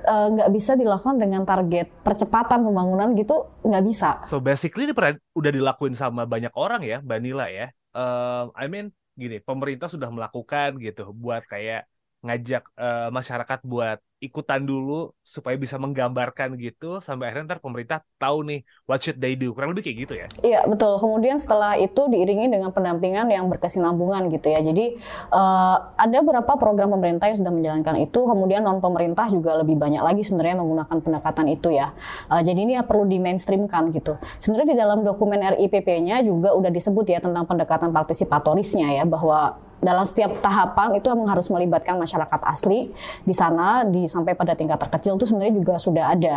[0.06, 4.22] eh, nggak uh, bisa dilakukan dengan target percepatan pembangunan gitu nggak bisa.
[4.22, 7.68] So basically ini pernah udah dilakuin sama banyak orang ya, Mbak ya.
[7.94, 11.86] Uh, I mean gini, pemerintah sudah melakukan gitu buat kayak
[12.24, 18.48] ngajak uh, masyarakat buat ikutan dulu supaya bisa menggambarkan gitu sampai akhirnya ntar pemerintah tahu
[18.48, 19.52] nih what should they do.
[19.52, 20.28] Kurang lebih kayak gitu ya.
[20.40, 20.96] Iya betul.
[20.96, 24.64] Kemudian setelah itu diiringi dengan pendampingan yang berkesinambungan gitu ya.
[24.64, 24.96] Jadi
[25.36, 28.20] uh, ada beberapa program pemerintah yang sudah menjalankan itu.
[28.24, 31.92] Kemudian non pemerintah juga lebih banyak lagi sebenarnya menggunakan pendekatan itu ya.
[32.32, 34.16] Uh, jadi ini ya perlu di mainstreamkan gitu.
[34.40, 40.08] Sebenarnya di dalam dokumen RIPP-nya juga udah disebut ya tentang pendekatan partisipatorisnya ya bahwa dalam
[40.08, 42.90] setiap tahapan itu memang harus melibatkan masyarakat asli
[43.28, 46.36] di sana di sampai pada tingkat terkecil itu sebenarnya juga sudah ada.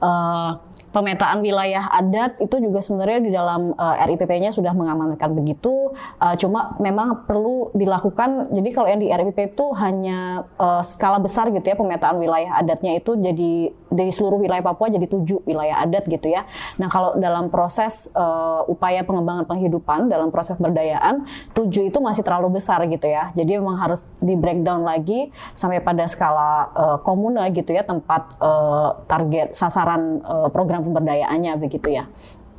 [0.00, 0.50] Uh,
[0.96, 5.92] pemetaan wilayah adat itu juga sebenarnya di dalam uh, eh, RIPP-nya sudah mengamankan begitu.
[6.16, 8.48] Uh, cuma memang perlu dilakukan.
[8.48, 12.96] Jadi kalau yang di RIPP itu hanya uh, skala besar gitu ya pemetaan wilayah adatnya
[12.96, 16.48] itu jadi dari seluruh wilayah Papua jadi tujuh wilayah adat gitu ya.
[16.80, 22.56] Nah kalau dalam proses uh, upaya pengembangan penghidupan dalam proses berdayaan tujuh itu masih terlalu
[22.56, 23.36] besar gitu ya.
[23.36, 28.96] Jadi memang harus di breakdown lagi sampai pada skala uh, komuna gitu ya tempat uh,
[29.04, 32.06] target sasaran uh, program pemberdayaannya begitu ya.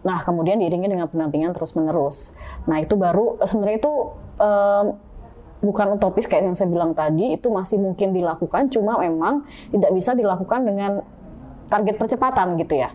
[0.04, 2.38] Nah, kemudian diiringi dengan pendampingan terus-menerus.
[2.70, 3.94] Nah, itu baru sebenarnya itu
[4.40, 4.86] um,
[5.60, 10.13] bukan utopis kayak yang saya bilang tadi, itu masih mungkin dilakukan, cuma memang tidak bisa
[10.13, 11.02] dilakukan dengan
[11.67, 12.89] target percepatan gitu ya.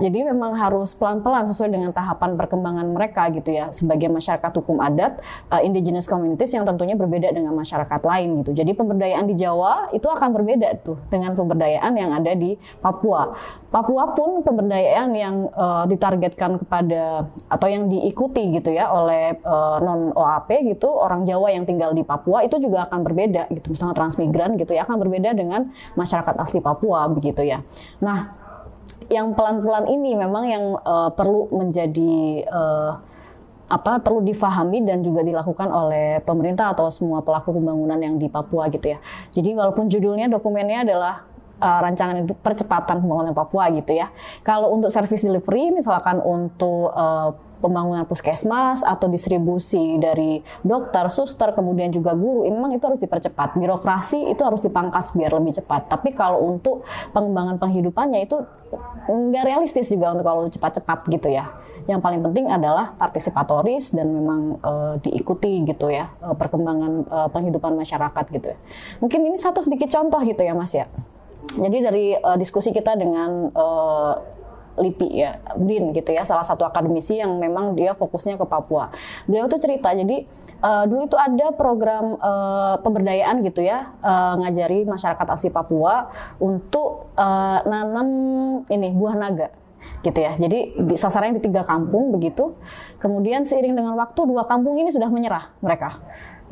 [0.00, 5.20] Jadi memang harus pelan-pelan sesuai dengan tahapan perkembangan mereka gitu ya sebagai masyarakat hukum adat
[5.52, 8.56] uh, indigenous communities yang tentunya berbeda dengan masyarakat lain gitu.
[8.56, 13.36] Jadi pemberdayaan di Jawa itu akan berbeda tuh dengan pemberdayaan yang ada di Papua.
[13.70, 19.78] Papua pun pemberdayaan yang uh, ditargetkan kepada atau yang diikuti gitu ya oleh uh, eh,
[19.84, 23.70] non OAP gitu orang Jawa yang tinggal di Papua itu juga akan berbeda gitu.
[23.70, 27.62] Misalnya transmigran gitu ya akan berbeda dengan masyarakat asli Papua begitu ya.
[28.02, 28.09] Nah,
[29.10, 32.92] yang pelan-pelan ini memang yang uh, perlu menjadi uh,
[33.70, 38.66] apa perlu difahami dan juga dilakukan oleh pemerintah atau semua pelaku pembangunan yang di Papua
[38.66, 38.98] gitu ya.
[39.30, 41.22] Jadi walaupun judulnya dokumennya adalah
[41.62, 44.10] uh, rancangan percepatan pembangunan Papua gitu ya.
[44.42, 51.92] Kalau untuk service delivery, misalkan untuk uh, pembangunan puskesmas atau distribusi dari dokter, suster, kemudian
[51.92, 53.54] juga guru, memang itu harus dipercepat.
[53.60, 55.92] Birokrasi itu harus dipangkas biar lebih cepat.
[55.92, 58.40] Tapi kalau untuk pengembangan penghidupannya itu
[59.06, 61.52] nggak realistis juga untuk kalau cepat-cepat gitu ya.
[61.88, 67.74] Yang paling penting adalah partisipatoris dan memang uh, diikuti gitu ya uh, perkembangan uh, penghidupan
[67.74, 68.46] masyarakat gitu.
[68.54, 68.58] Ya.
[69.02, 70.86] Mungkin ini satu sedikit contoh gitu ya Mas ya.
[71.56, 74.39] Jadi dari uh, diskusi kita dengan uh,
[74.78, 78.92] LIPI ya, BRIN gitu ya, salah satu akademisi yang memang dia fokusnya ke Papua.
[79.26, 80.28] Beliau tuh cerita, jadi
[80.62, 87.10] uh, dulu itu ada program uh, pemberdayaan gitu ya, uh, ngajari masyarakat asli Papua untuk
[87.18, 88.08] uh, nanam
[88.68, 89.48] ini buah naga
[90.04, 90.36] gitu ya.
[90.36, 92.56] Jadi di sasarannya di tiga kampung begitu.
[93.00, 96.00] Kemudian seiring dengan waktu dua kampung ini sudah menyerah mereka.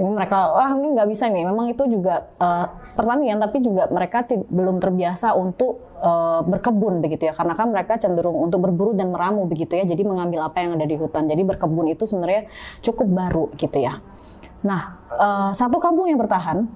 [0.00, 1.44] Ini mereka wah ini nggak bisa nih.
[1.44, 2.66] Memang itu juga uh,
[2.98, 7.32] pertanian tapi juga mereka belum terbiasa untuk uh, berkebun begitu ya.
[7.32, 9.86] Karena kan mereka cenderung untuk berburu dan meramu begitu ya.
[9.86, 11.30] Jadi mengambil apa yang ada di hutan.
[11.30, 12.50] Jadi berkebun itu sebenarnya
[12.82, 14.02] cukup baru gitu ya.
[14.66, 16.66] Nah, uh, satu kampung yang bertahan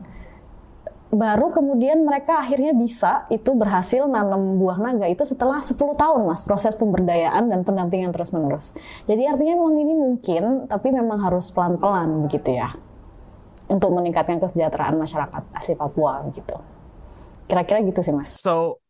[1.12, 6.40] baru kemudian mereka akhirnya bisa itu berhasil nanam buah naga itu setelah 10 tahun mas
[6.40, 8.72] proses pemberdayaan dan pendampingan terus menerus
[9.04, 12.72] jadi artinya memang ini mungkin tapi memang harus pelan-pelan begitu ya
[13.68, 16.56] untuk meningkatkan kesejahteraan masyarakat asli Papua gitu.
[17.46, 18.38] Kira-kira gitu sih mas.
[18.38, 18.82] So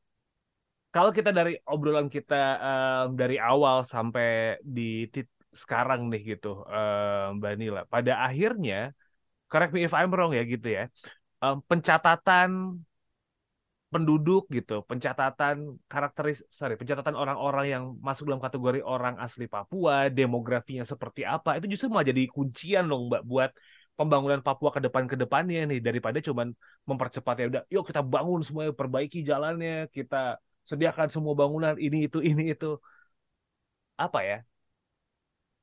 [0.92, 5.08] kalau kita dari obrolan kita um, dari awal sampai di
[5.52, 8.96] sekarang nih gitu um, Mbak Nila pada akhirnya
[9.48, 10.88] correct me if I'm wrong ya gitu ya
[11.44, 12.80] um, pencatatan
[13.92, 20.80] penduduk gitu, pencatatan karakteris, sorry, pencatatan orang-orang yang masuk dalam kategori orang asli Papua, demografinya
[20.80, 23.52] seperti apa, itu justru malah jadi kuncian dong, Mbak, buat
[24.02, 26.50] pembangunan Papua ke depan ke depannya nih daripada cuman
[26.88, 30.36] mempercepat ya udah, yuk kita bangun semuanya, perbaiki jalannya, kita
[30.66, 32.78] sediakan semua bangunan ini itu ini itu
[33.96, 34.38] apa ya?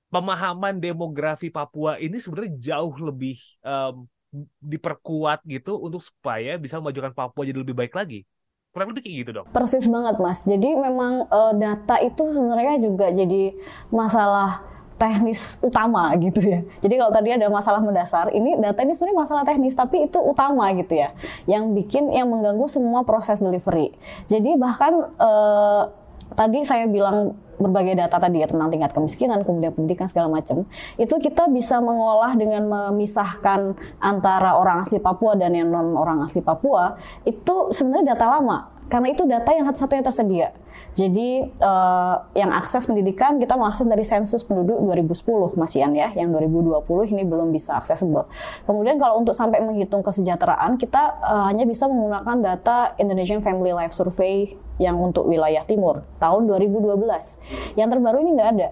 [0.10, 4.10] Pemahaman demografi Papua ini sebenarnya jauh lebih um,
[4.58, 8.26] diperkuat gitu untuk supaya bisa memajukan Papua jadi lebih baik lagi.
[8.70, 9.48] Kurang lebih kayak gitu dong.
[9.50, 10.46] Persis banget mas.
[10.46, 13.58] Jadi memang uh, data itu sebenarnya juga jadi
[13.90, 14.62] masalah
[15.00, 16.60] teknis utama gitu ya.
[16.84, 20.68] Jadi kalau tadi ada masalah mendasar, ini data ini sebenarnya masalah teknis tapi itu utama
[20.76, 21.16] gitu ya.
[21.48, 23.96] Yang bikin yang mengganggu semua proses delivery.
[24.28, 25.88] Jadi bahkan uh,
[26.36, 30.64] tadi saya bilang berbagai data tadi ya tentang tingkat kemiskinan, kemudian pendidikan segala macam,
[30.96, 36.40] itu kita bisa mengolah dengan memisahkan antara orang asli Papua dan yang non orang asli
[36.40, 36.96] Papua,
[37.28, 40.50] itu sebenarnya data lama karena itu data yang satu-satunya tersedia.
[40.98, 45.86] Jadi uh, yang akses pendidikan kita mengakses dari sensus penduduk 2010 Mas ya,
[46.18, 48.26] yang 2020 ini belum bisa aksesibel.
[48.66, 53.94] Kemudian kalau untuk sampai menghitung kesejahteraan kita uh, hanya bisa menggunakan data Indonesian Family Life
[53.94, 57.78] Survey yang untuk wilayah timur tahun 2012.
[57.78, 58.70] Yang terbaru ini nggak ada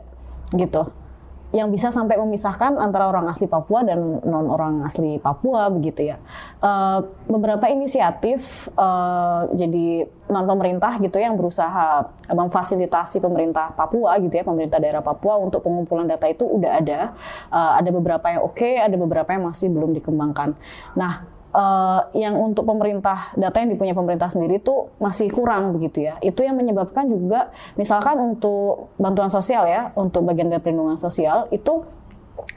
[0.58, 1.07] gitu
[1.55, 6.19] yang bisa sampai memisahkan antara orang asli Papua dan non orang asli Papua begitu ya.
[6.60, 14.43] Uh, beberapa inisiatif uh, jadi non pemerintah gitu yang berusaha memfasilitasi pemerintah Papua gitu ya,
[14.43, 16.99] pemerintah daerah Papua untuk pengumpulan data itu udah ada.
[17.47, 20.51] Uh, ada beberapa yang oke, okay, ada beberapa yang masih belum dikembangkan.
[20.99, 26.22] Nah, uh, yang untuk pemerintah data yang dipunya pemerintah sendiri itu masih kurang begitu ya.
[26.22, 31.82] Itu yang menyebabkan juga misalkan untuk bantuan sosial ya, untuk bagian dari perlindungan sosial itu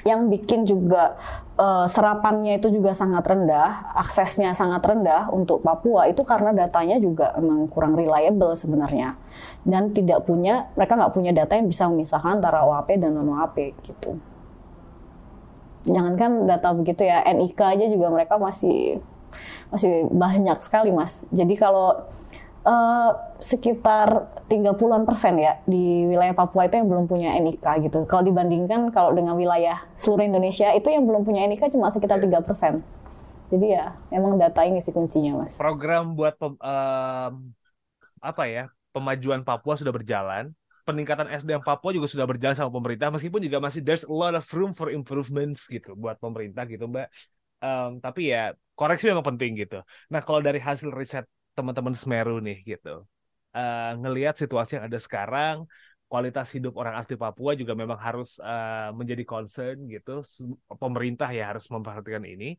[0.05, 1.17] yang bikin juga
[1.57, 7.33] uh, serapannya itu juga sangat rendah, aksesnya sangat rendah untuk Papua itu karena datanya juga
[7.37, 9.17] emang kurang reliable sebenarnya
[9.65, 13.77] dan tidak punya mereka nggak punya data yang bisa memisahkan antara OAP dan non OAP
[13.85, 14.17] gitu
[15.85, 19.01] jangankan data begitu ya NIK aja juga mereka masih
[19.71, 21.25] masih banyak sekali mas.
[21.31, 22.11] Jadi kalau
[22.67, 28.05] uh, sekitar 30-an persen ya di wilayah Papua itu yang belum punya NIK gitu.
[28.05, 32.43] Kalau dibandingkan kalau dengan wilayah seluruh Indonesia itu yang belum punya NIK cuma sekitar tiga
[32.45, 32.83] persen.
[33.51, 35.59] Jadi ya emang data ini sih kuncinya mas.
[35.59, 37.33] Program buat um,
[38.21, 40.53] apa ya pemajuan Papua sudah berjalan
[40.91, 44.45] peningkatan SDM Papua juga sudah berjalan sama pemerintah meskipun juga masih there's a lot of
[44.51, 47.07] room for improvements gitu buat pemerintah gitu mbak.
[47.63, 49.81] Um, tapi ya koreksi memang penting gitu.
[50.13, 51.25] Nah kalau dari hasil riset
[51.55, 53.05] teman-teman Semeru nih gitu
[53.55, 55.67] uh, ngelihat situasi yang ada sekarang
[56.11, 60.27] kualitas hidup orang asli Papua juga memang harus uh, menjadi concern gitu.
[60.67, 62.59] Pemerintah ya harus memperhatikan ini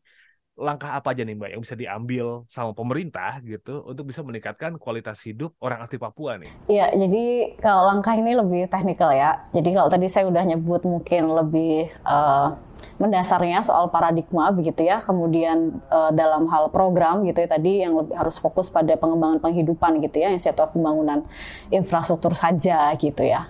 [0.52, 5.24] langkah apa aja nih Mbak yang bisa diambil sama pemerintah gitu untuk bisa meningkatkan kualitas
[5.24, 6.52] hidup orang asli Papua nih?
[6.68, 9.48] Iya, jadi kalau langkah ini lebih teknikal ya.
[9.56, 12.52] Jadi kalau tadi saya udah nyebut mungkin lebih uh,
[13.00, 15.00] mendasarnya soal paradigma begitu ya.
[15.00, 20.04] Kemudian uh, dalam hal program gitu ya tadi yang lebih harus fokus pada pengembangan penghidupan
[20.04, 21.24] gitu ya, instead of pembangunan
[21.72, 23.48] infrastruktur saja gitu ya.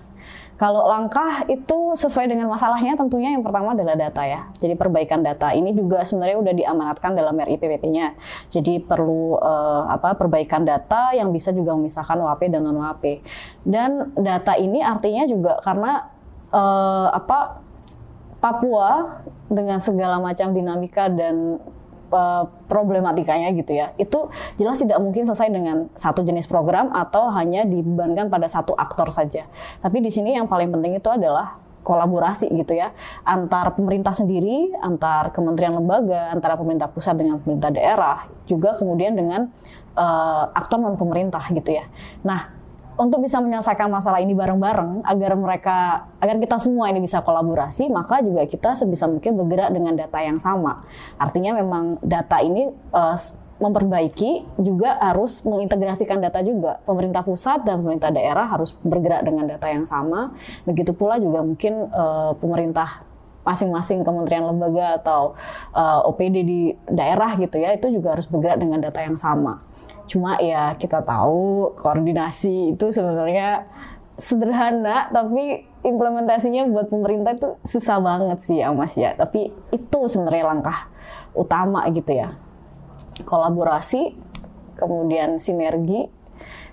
[0.63, 4.47] Kalau langkah itu sesuai dengan masalahnya tentunya yang pertama adalah data ya.
[4.63, 8.15] Jadi perbaikan data ini juga sebenarnya udah diamanatkan dalam RIPPP-nya.
[8.47, 13.19] Jadi perlu uh, apa perbaikan data yang bisa juga memisahkan WAP dan non WAP.
[13.67, 16.07] Dan data ini artinya juga karena
[16.55, 17.59] uh, apa
[18.39, 19.19] Papua
[19.51, 21.59] dengan segala macam dinamika dan
[22.13, 23.93] Eh, problematikanya gitu ya.
[23.97, 29.09] Itu jelas tidak mungkin selesai dengan satu jenis program atau hanya dibebankan pada satu aktor
[29.09, 29.49] saja.
[29.81, 32.93] Tapi di sini yang paling penting itu adalah kolaborasi gitu ya
[33.25, 39.49] antar pemerintah sendiri, antar kementerian lembaga, antara pemerintah pusat dengan pemerintah daerah, juga kemudian dengan
[39.97, 41.85] uh, aktor non pemerintah gitu ya.
[42.23, 42.62] Nah,
[42.93, 45.77] untuk bisa menyelesaikan masalah ini bareng-bareng agar mereka
[46.21, 50.37] agar kita semua ini bisa kolaborasi maka juga kita sebisa mungkin bergerak dengan data yang
[50.37, 50.85] sama.
[51.17, 53.17] Artinya memang data ini uh,
[53.61, 56.81] memperbaiki juga harus mengintegrasikan data juga.
[56.85, 60.33] Pemerintah pusat dan pemerintah daerah harus bergerak dengan data yang sama.
[60.67, 65.35] Begitu pula juga mungkin uh, pemerintah masing-masing kementerian lembaga atau
[65.75, 69.59] uh, eh, OPD di daerah gitu ya itu juga harus bergerak dengan data yang sama
[70.07, 73.65] Cuma ya kita tahu koordinasi itu sebenarnya
[74.13, 79.15] sederhana tapi implementasinya buat pemerintah itu susah banget sih ya Mas ya.
[79.15, 80.91] Tapi itu sebenarnya langkah
[81.33, 82.35] utama gitu ya.
[83.23, 84.17] Kolaborasi,
[84.77, 86.09] kemudian sinergi,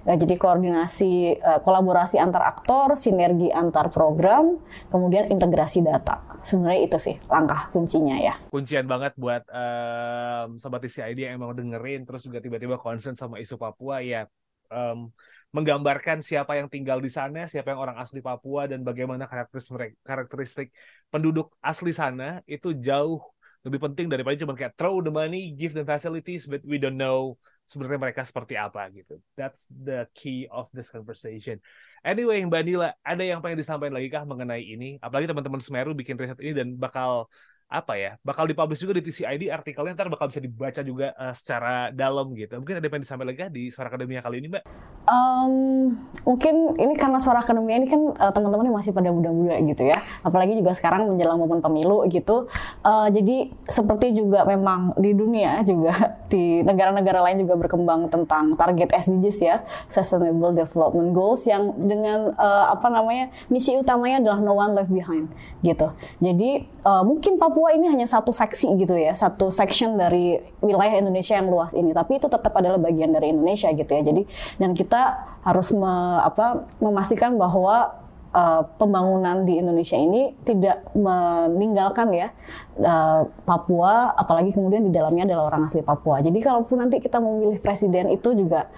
[0.04, 4.56] jadi koordinasi uh, kolaborasi antar aktor, sinergi antar program,
[4.88, 6.24] kemudian integrasi data.
[6.40, 8.34] Sebenarnya itu sih langkah kuncinya ya.
[8.48, 13.60] Kuncian banget buat um, sobat TCID yang emang dengerin terus juga tiba-tiba concern sama isu
[13.60, 14.24] Papua ya
[14.72, 15.12] um,
[15.50, 20.68] menggambarkan siapa yang tinggal di sana, siapa yang orang asli Papua dan bagaimana karakteristik karakteristik
[21.10, 23.18] penduduk asli sana itu jauh
[23.60, 27.36] lebih penting daripada cuma kayak throw the money, give the facilities, but we don't know
[27.70, 29.22] sebenarnya mereka seperti apa gitu.
[29.38, 31.62] That's the key of this conversation.
[32.02, 34.98] Anyway, Mbak Nila, ada yang pengen disampaikan lagi kah mengenai ini?
[34.98, 37.30] Apalagi teman-teman Semeru bikin riset ini dan bakal
[37.70, 41.94] apa ya bakal dipublish juga di TCID artikelnya ntar bakal bisa dibaca juga uh, secara
[41.94, 42.58] dalam gitu.
[42.58, 44.66] Mungkin ada yang disampaikan lagi di suara akademia kali ini mbak?
[45.06, 45.94] Um,
[46.26, 50.02] mungkin ini karena suara akademia ini kan uh, teman-teman masih pada muda-muda gitu ya.
[50.26, 52.50] Apalagi juga sekarang menjelang momen pemilu gitu.
[52.82, 58.98] Uh, jadi seperti juga memang di dunia juga di negara-negara lain juga berkembang tentang target
[58.98, 59.56] SDGs ya
[59.86, 65.30] Sustainable Development Goals yang dengan uh, apa namanya misi utamanya adalah no one left behind
[65.62, 65.94] gitu.
[66.18, 70.96] Jadi uh, mungkin Papua Papua ini hanya satu seksi gitu ya, satu section dari wilayah
[70.96, 74.00] Indonesia yang luas ini, tapi itu tetap adalah bagian dari Indonesia gitu ya.
[74.00, 74.24] Jadi
[74.56, 78.00] dan kita harus me, apa, memastikan bahwa
[78.32, 82.32] uh, pembangunan di Indonesia ini tidak meninggalkan ya
[82.80, 86.24] uh, Papua, apalagi kemudian di dalamnya adalah orang asli Papua.
[86.24, 88.72] Jadi kalaupun nanti kita memilih presiden itu juga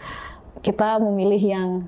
[0.58, 1.86] kita memilih yang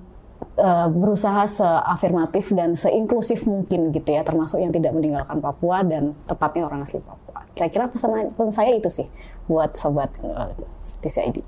[0.59, 6.67] uh, berusaha seafirmatif dan seinklusif mungkin gitu ya, termasuk yang tidak meninggalkan Papua dan tepatnya
[6.67, 7.47] orang asli Papua.
[7.55, 9.07] Kira-kira pesan, pesan saya itu sih
[9.47, 11.43] buat sobat uh, eh, TCID.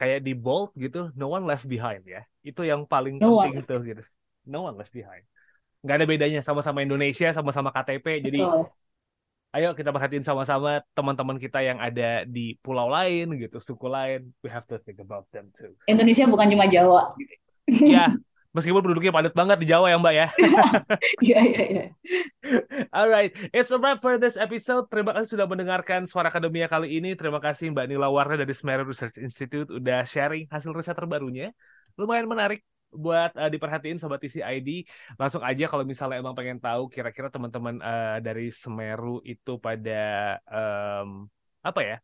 [0.00, 2.24] Kayak di bold gitu, no one left behind ya.
[2.40, 4.02] Itu yang paling no penting tuh gitu.
[4.48, 5.28] No one left behind.
[5.84, 8.20] Nggak ada bedanya sama-sama Indonesia, sama-sama KTP.
[8.20, 8.24] Betul.
[8.32, 8.40] Jadi
[9.50, 14.32] ayo kita perhatiin sama-sama teman-teman kita yang ada di pulau lain gitu, suku lain.
[14.40, 15.76] We have to think about them too.
[15.84, 17.49] Indonesia bukan cuma Jawa gitu.
[17.70, 18.18] Iya,
[18.56, 20.26] meskipun penduduknya padat banget di Jawa ya Mbak ya.
[21.24, 21.84] Iya, iya, iya.
[22.96, 24.90] Alright, it's a wrap for this episode.
[24.90, 27.14] Terima kasih sudah mendengarkan Suara Akademia kali ini.
[27.14, 31.54] Terima kasih Mbak Nila Warna dari Semeru Research Institute udah sharing hasil riset terbarunya.
[31.94, 34.82] Lumayan menarik buat uh, diperhatiin sobat ID
[35.14, 41.30] langsung aja kalau misalnya emang pengen tahu kira-kira teman-teman uh, dari Semeru itu pada um,
[41.62, 41.96] apa ya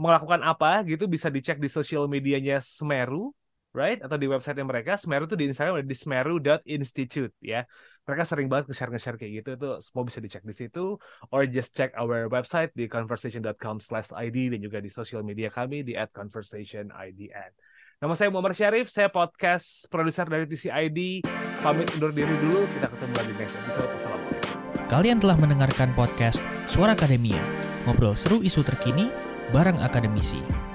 [0.00, 3.36] melakukan apa gitu bisa dicek di sosial medianya Semeru
[3.72, 3.98] right?
[4.02, 7.62] Atau di website mereka, Semeru tuh di Instagram ada di semeru.institute ya.
[8.06, 10.98] Mereka sering banget nge-share nge-share kayak gitu tuh semua bisa dicek di situ
[11.30, 16.90] or just check our website di conversation.com/id dan juga di sosial media kami di @conversationidn.
[18.00, 21.20] Nama saya Muhammad Syarif, saya podcast produser dari TCID.
[21.60, 23.90] Pamit undur diri dulu, kita ketemu lagi next episode.
[23.92, 24.50] Assalamualaikum.
[24.88, 27.38] Kalian telah mendengarkan podcast Suara Akademia,
[27.84, 29.12] ngobrol seru isu terkini
[29.52, 30.69] bareng akademisi.